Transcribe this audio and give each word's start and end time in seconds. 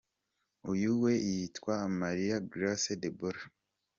Uyu 0.71 0.91
we 1.01 1.11
yitwa 1.29 1.75
Marie 1.99 2.37
Grace 2.51 2.93
Deborah. 3.01 3.45